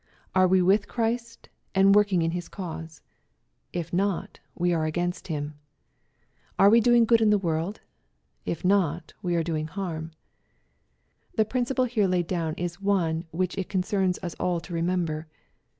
[0.33, 3.03] Are we with Christ, and working in His cause?
[3.71, 5.53] If not, we are against MATTHEW, CHAP.
[5.53, 6.57] XH, 181 Him.
[6.57, 7.81] Are we doing good in the world?
[8.43, 10.09] If not, we are doing harm.
[11.35, 15.27] The principle here laid down is one which it concerns as all to remember.